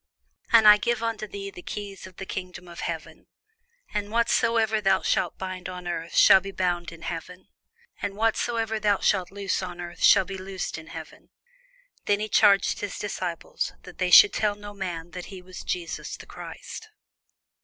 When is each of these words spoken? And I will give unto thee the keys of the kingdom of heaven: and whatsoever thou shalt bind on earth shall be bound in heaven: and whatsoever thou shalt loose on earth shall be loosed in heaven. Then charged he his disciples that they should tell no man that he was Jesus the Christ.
And 0.51 0.67
I 0.67 0.71
will 0.71 0.79
give 0.79 1.03
unto 1.03 1.27
thee 1.27 1.51
the 1.51 1.61
keys 1.61 2.07
of 2.07 2.15
the 2.15 2.25
kingdom 2.25 2.67
of 2.67 2.79
heaven: 2.79 3.27
and 3.93 4.09
whatsoever 4.09 4.81
thou 4.81 5.03
shalt 5.03 5.37
bind 5.37 5.69
on 5.69 5.87
earth 5.87 6.15
shall 6.17 6.41
be 6.41 6.49
bound 6.49 6.91
in 6.91 7.03
heaven: 7.03 7.49
and 8.01 8.15
whatsoever 8.15 8.79
thou 8.79 8.97
shalt 9.01 9.29
loose 9.29 9.61
on 9.61 9.79
earth 9.79 10.01
shall 10.01 10.25
be 10.25 10.39
loosed 10.39 10.79
in 10.79 10.87
heaven. 10.87 11.29
Then 12.05 12.27
charged 12.29 12.79
he 12.79 12.87
his 12.87 12.97
disciples 12.97 13.73
that 13.83 13.99
they 13.99 14.09
should 14.09 14.33
tell 14.33 14.55
no 14.55 14.73
man 14.73 15.11
that 15.11 15.25
he 15.25 15.39
was 15.39 15.61
Jesus 15.61 16.17
the 16.17 16.25
Christ. 16.25 16.89